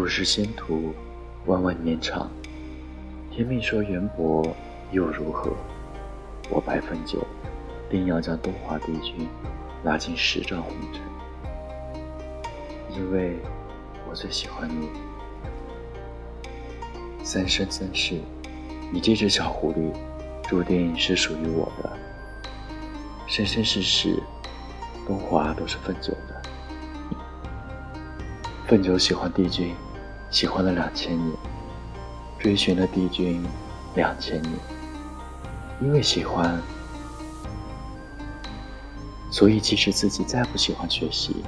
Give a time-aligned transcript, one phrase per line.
[0.00, 0.94] 浮世仙途，
[1.44, 2.30] 万万年长。
[3.30, 4.56] 天命说缘薄
[4.92, 5.52] 又如何？
[6.48, 7.22] 我白凤九，
[7.90, 9.28] 定要将东华帝君
[9.84, 11.02] 拉进十丈红尘，
[12.96, 13.36] 因为
[14.08, 14.88] 我最喜欢你。
[17.22, 18.14] 三生三世，
[18.90, 19.92] 你这只小狐狸，
[20.48, 21.92] 注定是属于我的。
[23.26, 24.18] 生生世世，
[25.06, 26.42] 东华都是凤九的。
[28.66, 29.74] 凤九喜欢帝君，
[30.30, 31.36] 喜欢了两千年，
[32.38, 33.44] 追寻了帝君
[33.94, 34.54] 两千年。
[35.80, 36.60] 因为喜欢，
[39.30, 41.42] 所以即使自己再不喜欢学习，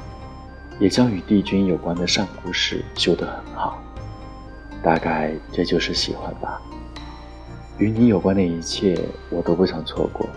[0.80, 3.80] 也将与帝君有关的上古史修得很好。
[4.82, 6.60] 大概这就是喜欢吧。
[7.78, 8.98] 与你有关的一切，
[9.30, 10.28] 我都不想错过。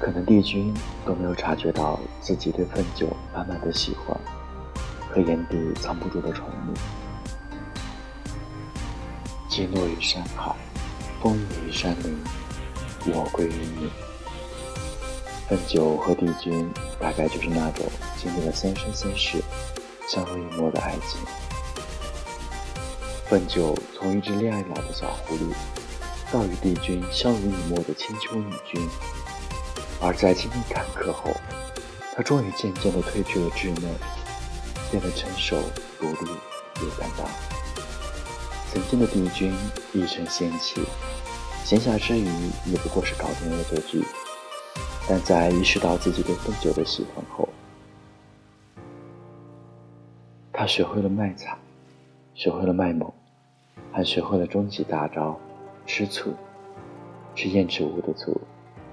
[0.00, 0.74] 可能帝君
[1.06, 4.18] 都没有察觉到自己对凤九满满的喜欢
[5.14, 6.78] 和眼底藏不住的宠溺。
[9.48, 10.56] 击落于山海，
[11.22, 12.18] 风雨于山林，
[13.08, 13.90] 我归于你。
[15.48, 17.84] 凤九和帝君大概就是那种
[18.16, 19.42] 经历了三生三世、
[20.08, 21.20] 相濡以沫的爱情。
[23.28, 25.52] 凤九从一只恋爱脑的小狐狸，
[26.32, 28.88] 到与帝君相濡以沫的千秋女君。
[30.00, 31.30] 而在经历坎坷后，
[32.16, 33.90] 他终于渐渐地褪去了稚嫩，
[34.92, 35.56] 变得成熟、
[35.98, 36.30] 独立、
[36.80, 37.26] 有担当。
[38.70, 39.52] 曾经的帝君
[39.92, 40.82] 一身仙气，
[41.64, 42.26] 闲暇之余
[42.70, 44.04] 也不过是搞点恶作剧。
[45.08, 47.48] 但在意识到自己对凤九的喜欢后，
[50.52, 51.58] 他学会了卖惨，
[52.34, 53.10] 学会了卖萌，
[53.90, 55.40] 还学会了终极大招——
[55.84, 56.32] 吃醋，
[57.34, 58.40] 吃燕赤乌的醋。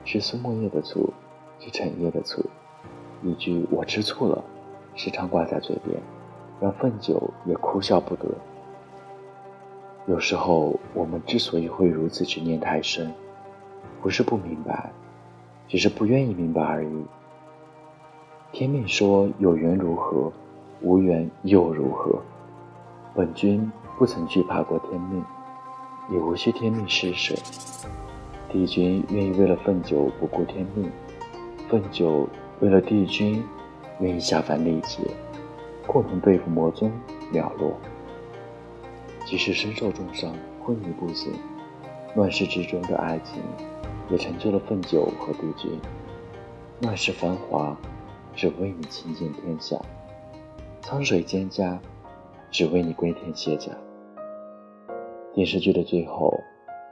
[0.05, 1.13] 是苏沫叶的醋，
[1.59, 2.43] 是陈叶的醋。
[3.21, 4.43] 一句“我吃醋了”，
[4.99, 5.97] 时常挂在嘴边，
[6.59, 8.25] 让凤九也哭笑不得。
[10.07, 13.09] 有时候，我们之所以会如此执念太深，
[14.01, 14.91] 不是不明白，
[15.69, 17.05] 只是不愿意明白而已。
[18.51, 20.33] 天命说有缘如何，
[20.81, 22.21] 无缘又如何？
[23.15, 25.23] 本君不曾惧怕过天命，
[26.11, 27.33] 也无需天命施舍。
[28.51, 30.91] 帝君愿意为了凤九不顾天命，
[31.69, 32.27] 凤九
[32.59, 33.41] 为了帝君
[33.99, 34.99] 愿意下凡历劫，
[35.85, 36.91] 共同对付魔宗
[37.31, 37.73] 了落。
[39.25, 40.33] 即使身受重伤，
[40.63, 41.33] 昏迷不醒，
[42.15, 43.41] 乱世之中的爱情
[44.09, 45.79] 也成就了凤九和帝君。
[46.81, 47.77] 乱世繁华，
[48.33, 49.77] 只为你倾尽天下；
[50.81, 51.77] 沧水蒹葭，
[52.49, 53.71] 只为你归田卸甲。
[55.33, 56.33] 电视剧的最后。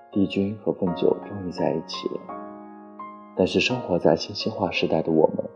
[0.10, 2.22] 帝君和凤九终于在一起了，
[3.36, 5.47] 但是生活在信息化时代的我们，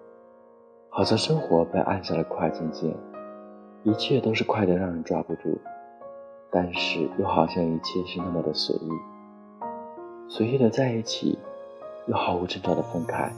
[0.94, 2.94] 好像生活被按下了快进键，
[3.84, 5.58] 一切都是快的让人抓不住，
[6.52, 8.90] 但是又好像一切是那么的随意，
[10.28, 11.40] 随意的在一起，
[12.08, 13.32] 又毫无征兆的分开，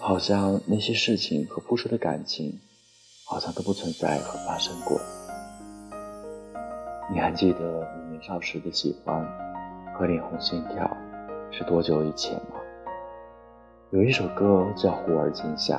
[0.00, 2.58] 好像那些事情和付出的感情，
[3.26, 4.98] 好像都不存在和发生过。
[7.12, 9.22] 你还记得你年少时的喜欢？
[9.92, 10.96] 和脸红心跳
[11.50, 12.56] 是多久以前吗？
[13.90, 15.76] 有一首歌叫《忽而今夏》，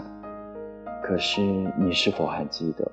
[1.09, 1.42] 可是
[1.75, 2.92] 你是否还记得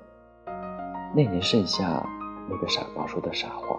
[1.13, 2.03] 那年盛夏
[2.49, 3.77] 那个傻瓜说的傻话？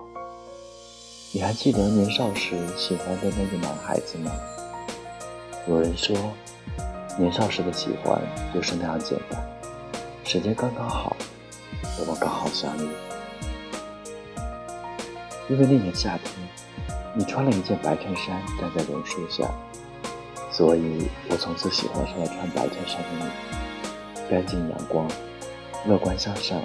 [1.34, 4.30] 你还记得年少时喜欢的那个男孩子吗？
[5.66, 6.16] 有人说，
[7.18, 8.16] 年少时的喜欢
[8.54, 9.44] 就是那样简单，
[10.22, 11.16] 时间刚刚好，
[11.98, 12.88] 我们刚好相遇，
[15.48, 16.32] 因为那年夏天。
[17.12, 19.50] 你穿了一件白衬衫，站在榕树下，
[20.52, 23.67] 所以我从此喜欢上了穿白衬衫的你。
[24.30, 25.08] 干净阳光，
[25.86, 26.60] 乐观向上，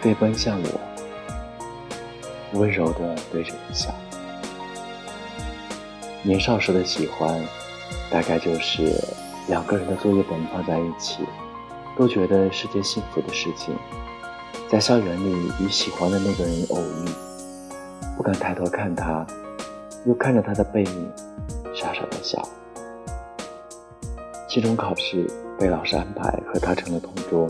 [0.00, 3.94] 飞奔向我，温柔地对着你笑。
[6.22, 7.42] 年少时的喜欢，
[8.10, 8.92] 大概就是
[9.48, 11.24] 两个人的作业本放在一起，
[11.98, 13.74] 都觉得是件幸福的事情。
[14.70, 17.08] 在校园里与喜欢的那个人偶遇。
[18.16, 19.26] 不敢抬头看他，
[20.06, 21.12] 又看着他的背影，
[21.74, 22.40] 傻傻的笑。
[24.48, 25.26] 期中考试
[25.58, 27.46] 被老师安排和他成了同桌，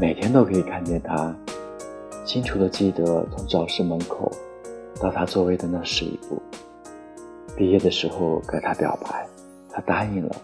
[0.00, 1.34] 每天都可以看见他。
[2.24, 4.30] 清楚的记得从教室门口
[5.00, 6.40] 到他座位的那十一步。
[7.56, 9.26] 毕业的时候给他表白，
[9.70, 10.36] 他答应了。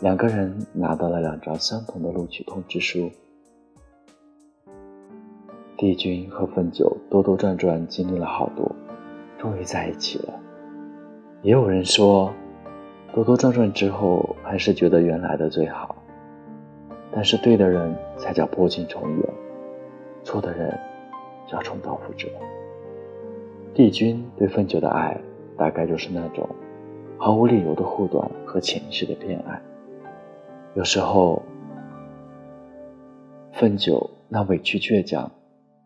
[0.00, 3.10] 两个人拿到了两张相同的录取通知书。
[5.76, 8.70] 帝君和凤九兜兜转转经历了好多，
[9.38, 10.34] 终于在一起了。
[11.42, 12.32] 也有人说，
[13.14, 15.94] 兜兜转转之后还是觉得原来的最好。
[17.14, 19.28] 但是对的人才叫破镜重圆，
[20.24, 20.78] 错的人
[21.46, 22.26] 叫重蹈覆辙。
[23.74, 25.20] 帝君对凤九的爱，
[25.58, 26.48] 大概就是那种
[27.18, 29.60] 毫无理由的护短和潜意识的偏爱。
[30.74, 31.42] 有时候，
[33.52, 35.30] 凤九那委屈倔强，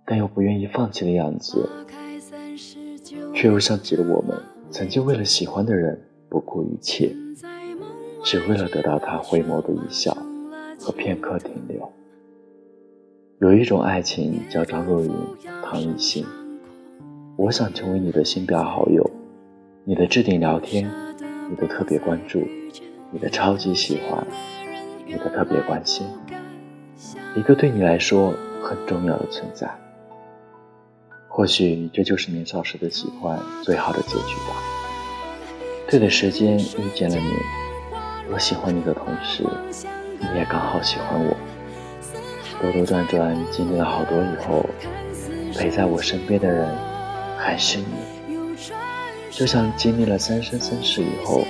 [0.05, 1.69] 但又不愿意放弃的样子，
[3.35, 4.41] 却又像极了我们
[4.71, 7.15] 曾经为了喜欢的人不顾一切，
[8.23, 10.17] 只为了得到他回眸的一笑。
[10.79, 11.91] 和片刻停留。
[13.41, 15.11] 有一种爱情叫张若昀、
[15.65, 16.25] 唐艺昕。
[17.37, 19.11] 我想成为你的星标好友，
[19.85, 20.91] 你的置顶聊天，
[21.51, 22.47] 你的特别关注，
[23.11, 24.27] 你的超级喜欢，
[25.07, 26.07] 你的特别关心，
[27.35, 29.75] 一个对你来说很重要的存在。
[31.27, 34.86] 或许这就是年少时的喜欢最好的结局吧。
[35.89, 37.33] 对的时间遇见了你，
[38.33, 39.45] 我喜欢你的同时。
[40.19, 41.37] 你也刚好喜欢我，
[42.61, 44.69] 兜兜转转经历了好多以后，
[45.55, 46.69] 陪在我身边的人
[47.39, 47.85] 还是你。
[49.31, 51.45] 就像经历了三生三世以后，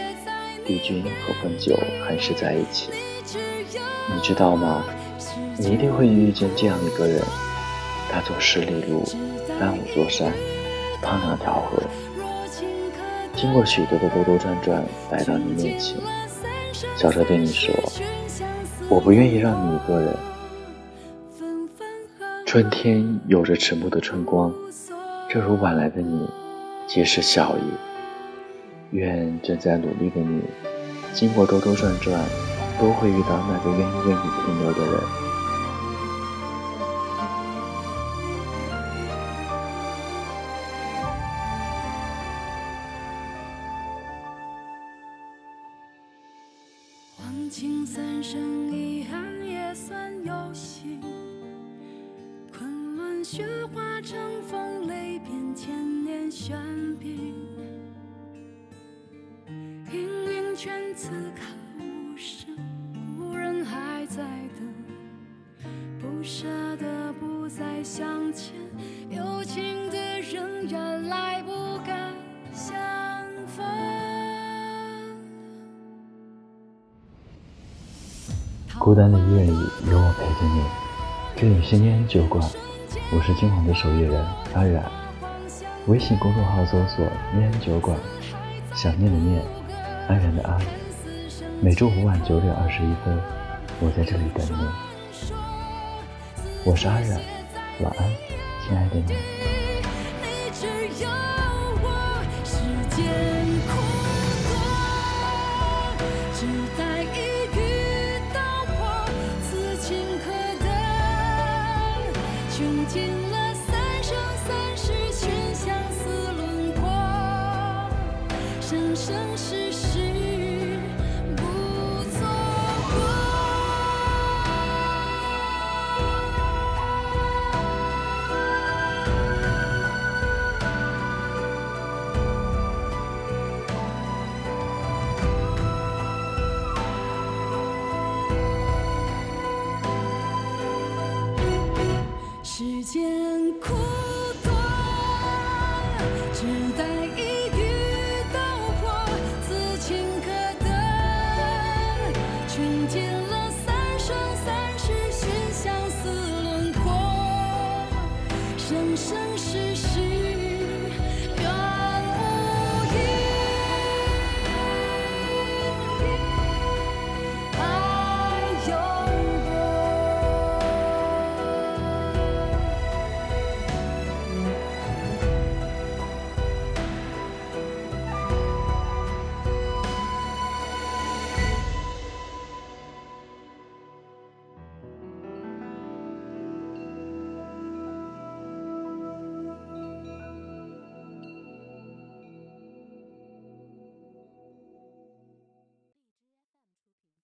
[0.67, 2.91] 帝君和凤九还是在一起。
[4.15, 4.85] 你知道吗？
[5.57, 7.23] 你一定会遇见这样一个人，
[8.13, 9.03] 他走十里路，
[9.59, 10.31] 翻五座山，
[11.01, 11.83] 趟两条河，
[13.37, 15.95] 经过许多的兜兜转转，来到你面前，
[16.97, 17.71] 笑着对你说。
[18.89, 20.17] 我不愿意让你一个人。
[22.47, 24.51] 春天有着迟暮的春光，
[25.29, 26.27] 正如晚来的你，
[26.87, 27.61] 皆是笑意。
[28.93, 30.41] 愿正在努力的你，
[31.13, 32.19] 经过兜兜转转，
[32.81, 35.26] 都会遇到那个愿意为你停留的人。
[47.97, 51.01] 三生遗憾也算有幸，
[52.53, 56.59] 昆仑雪化成风，泪变千年悬
[56.99, 57.33] 冰。
[59.91, 61.41] 氤氲泉此刻
[61.79, 62.55] 无声，
[63.17, 64.23] 故人还在
[64.59, 66.47] 等，不舍
[66.77, 68.53] 得不再相见，
[69.09, 69.86] 有情
[78.87, 79.51] 孤单的医院里
[79.91, 80.63] 有我陪着你，
[81.35, 82.41] 这里是念酒馆，
[83.13, 84.25] 我是今晚的守夜人
[84.55, 84.89] 安然。
[85.89, 87.05] 微信公众号搜索
[87.35, 87.99] “念酒馆”，
[88.77, 89.43] 想念的念，
[90.07, 90.57] 安然的安。
[91.61, 93.21] 每周五晚九点二十一分，
[93.81, 94.69] 我在这里等你。
[96.65, 97.21] 我是安然，
[97.81, 98.09] 晚安，
[98.65, 99.56] 亲爱的你。